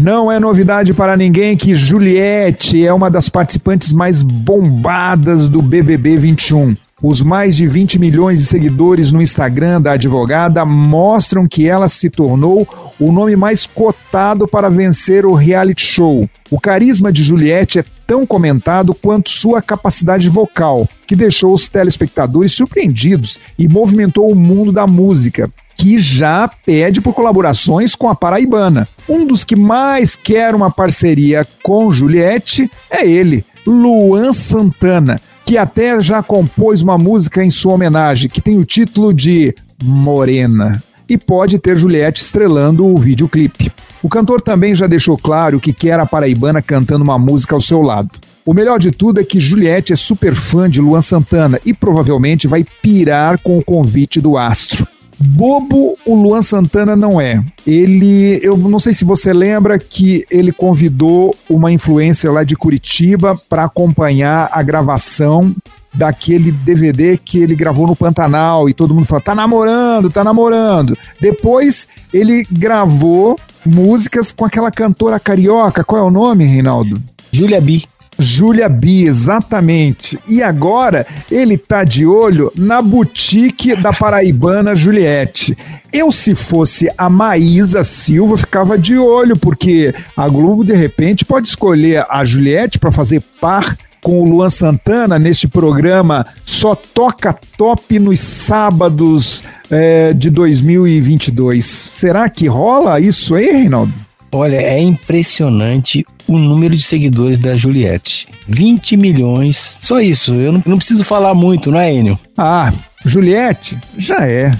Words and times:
Não 0.00 0.30
é 0.30 0.38
novidade 0.38 0.94
para 0.94 1.16
ninguém 1.16 1.56
que 1.56 1.74
Juliette 1.74 2.86
é 2.86 2.92
uma 2.92 3.10
das 3.10 3.28
participantes 3.28 3.92
mais 3.92 4.22
bombadas 4.22 5.48
do 5.48 5.60
BBB 5.60 6.16
21. 6.16 6.74
Os 7.02 7.20
mais 7.20 7.56
de 7.56 7.66
20 7.66 7.98
milhões 7.98 8.38
de 8.38 8.46
seguidores 8.46 9.10
no 9.10 9.20
Instagram 9.20 9.80
da 9.80 9.92
advogada 9.92 10.64
mostram 10.64 11.48
que 11.48 11.68
ela 11.68 11.88
se 11.88 12.08
tornou 12.08 12.66
o 12.98 13.10
nome 13.10 13.34
mais 13.34 13.66
cotado 13.66 14.46
para 14.46 14.68
vencer 14.68 15.26
o 15.26 15.34
reality 15.34 15.84
show. 15.84 16.28
O 16.48 16.60
carisma 16.60 17.12
de 17.12 17.24
Juliette 17.24 17.80
é 17.80 17.84
tão 18.06 18.24
comentado 18.24 18.94
quanto 18.94 19.30
sua 19.30 19.60
capacidade 19.60 20.28
vocal, 20.28 20.88
que 21.08 21.16
deixou 21.16 21.52
os 21.52 21.68
telespectadores 21.68 22.52
surpreendidos 22.52 23.40
e 23.58 23.66
movimentou 23.66 24.30
o 24.30 24.36
mundo 24.36 24.70
da 24.70 24.86
música, 24.86 25.50
que 25.78 26.00
já 26.00 26.50
pede 26.66 27.00
por 27.00 27.14
colaborações 27.14 27.94
com 27.94 28.08
a 28.08 28.14
Paraibana. 28.14 28.88
Um 29.08 29.24
dos 29.24 29.44
que 29.44 29.54
mais 29.54 30.16
quer 30.16 30.52
uma 30.52 30.72
parceria 30.72 31.46
com 31.62 31.92
Juliette 31.92 32.68
é 32.90 33.08
ele, 33.08 33.44
Luan 33.64 34.32
Santana, 34.32 35.20
que 35.46 35.56
até 35.56 36.00
já 36.00 36.20
compôs 36.20 36.82
uma 36.82 36.98
música 36.98 37.44
em 37.44 37.48
sua 37.48 37.74
homenagem, 37.74 38.28
que 38.28 38.40
tem 38.40 38.58
o 38.58 38.64
título 38.64 39.14
de 39.14 39.54
Morena, 39.80 40.82
e 41.08 41.16
pode 41.16 41.60
ter 41.60 41.78
Juliette 41.78 42.22
estrelando 42.22 42.84
o 42.84 42.98
videoclipe. 42.98 43.72
O 44.02 44.08
cantor 44.08 44.40
também 44.40 44.74
já 44.74 44.88
deixou 44.88 45.16
claro 45.16 45.60
que 45.60 45.72
quer 45.72 46.00
a 46.00 46.06
paraibana 46.06 46.60
cantando 46.60 47.04
uma 47.04 47.18
música 47.18 47.54
ao 47.54 47.60
seu 47.60 47.80
lado. 47.80 48.10
O 48.44 48.52
melhor 48.52 48.80
de 48.80 48.90
tudo 48.90 49.20
é 49.20 49.24
que 49.24 49.38
Juliette 49.38 49.92
é 49.92 49.96
super 49.96 50.34
fã 50.34 50.68
de 50.68 50.80
Luan 50.80 51.02
Santana 51.02 51.60
e 51.64 51.72
provavelmente 51.72 52.48
vai 52.48 52.64
pirar 52.82 53.38
com 53.38 53.58
o 53.58 53.64
convite 53.64 54.20
do 54.20 54.36
astro. 54.36 54.86
Bobo 55.20 55.96
o 56.06 56.14
Luan 56.14 56.42
Santana 56.42 56.94
não 56.94 57.20
é. 57.20 57.42
Ele, 57.66 58.38
eu 58.42 58.56
não 58.56 58.78
sei 58.78 58.92
se 58.92 59.04
você 59.04 59.32
lembra 59.32 59.78
que 59.78 60.24
ele 60.30 60.52
convidou 60.52 61.34
uma 61.50 61.72
influencer 61.72 62.32
lá 62.32 62.44
de 62.44 62.56
Curitiba 62.56 63.40
para 63.48 63.64
acompanhar 63.64 64.48
a 64.52 64.62
gravação 64.62 65.54
daquele 65.92 66.52
DVD 66.52 67.18
que 67.18 67.38
ele 67.38 67.56
gravou 67.56 67.86
no 67.86 67.96
Pantanal 67.96 68.68
e 68.68 68.74
todo 68.74 68.94
mundo 68.94 69.06
falou: 69.06 69.22
tá 69.22 69.34
namorando, 69.34 70.10
tá 70.10 70.22
namorando. 70.22 70.96
Depois 71.20 71.88
ele 72.12 72.46
gravou 72.50 73.36
músicas 73.66 74.32
com 74.32 74.44
aquela 74.44 74.70
cantora 74.70 75.18
carioca. 75.18 75.82
Qual 75.82 76.00
é 76.00 76.04
o 76.04 76.10
nome, 76.10 76.44
Reinaldo? 76.44 77.00
Julia 77.32 77.60
B. 77.60 77.82
Júlia 78.18 78.68
B, 78.68 79.04
exatamente. 79.04 80.18
E 80.26 80.42
agora 80.42 81.06
ele 81.30 81.56
tá 81.56 81.84
de 81.84 82.04
olho 82.04 82.52
na 82.56 82.82
boutique 82.82 83.76
da 83.76 83.92
paraibana 83.92 84.74
Juliette. 84.74 85.56
Eu, 85.92 86.10
se 86.10 86.34
fosse 86.34 86.90
a 86.98 87.08
Maísa 87.08 87.84
Silva, 87.84 88.36
ficava 88.36 88.76
de 88.76 88.98
olho, 88.98 89.36
porque 89.36 89.94
a 90.16 90.28
Globo, 90.28 90.64
de 90.64 90.74
repente, 90.74 91.24
pode 91.24 91.48
escolher 91.48 92.04
a 92.10 92.24
Juliette 92.24 92.78
para 92.78 92.92
fazer 92.92 93.22
par 93.40 93.76
com 94.02 94.22
o 94.22 94.24
Luan 94.24 94.50
Santana 94.50 95.18
neste 95.18 95.48
programa 95.48 96.26
Só 96.44 96.74
Toca 96.74 97.36
Top 97.56 97.98
nos 97.98 98.20
sábados 98.20 99.44
é, 99.70 100.12
de 100.12 100.30
2022. 100.30 101.64
Será 101.64 102.28
que 102.28 102.46
rola 102.46 103.00
isso 103.00 103.34
aí, 103.34 103.50
Reinaldo? 103.50 104.07
Olha, 104.30 104.56
é 104.56 104.78
impressionante 104.80 106.04
o 106.26 106.36
número 106.36 106.76
de 106.76 106.82
seguidores 106.82 107.38
da 107.38 107.56
Juliette. 107.56 108.28
20 108.46 108.96
milhões. 108.96 109.78
Só 109.80 110.00
isso. 110.00 110.34
Eu 110.34 110.52
não, 110.52 110.62
não 110.66 110.76
preciso 110.76 111.02
falar 111.02 111.34
muito, 111.34 111.70
não 111.70 111.80
é, 111.80 111.92
Enio? 111.94 112.18
Ah, 112.36 112.72
Juliette 113.04 113.78
já 113.96 114.26
é. 114.28 114.52